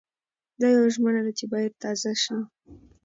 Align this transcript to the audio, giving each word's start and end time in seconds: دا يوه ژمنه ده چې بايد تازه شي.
دا 0.59 0.67
يوه 0.75 0.87
ژمنه 0.95 1.21
ده 1.25 1.31
چې 1.39 1.45
بايد 1.51 1.73
تازه 1.83 2.11
شي. 2.23 2.37